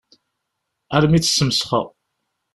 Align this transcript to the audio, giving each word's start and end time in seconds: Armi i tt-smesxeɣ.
Armi 0.95 1.15
i 1.17 1.19
tt-smesxeɣ. 1.19 1.85